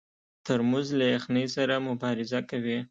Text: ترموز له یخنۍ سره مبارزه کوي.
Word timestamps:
ترموز 0.45 0.87
له 0.99 1.05
یخنۍ 1.15 1.45
سره 1.55 1.73
مبارزه 1.87 2.39
کوي. 2.49 2.77